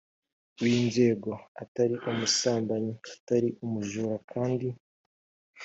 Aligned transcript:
w 0.61 0.63
inzoga 0.77 1.33
atari 1.61 1.95
umusambanyi 2.09 2.93
atari 3.13 3.49
umujura 3.63 4.15
kandi 4.31 4.67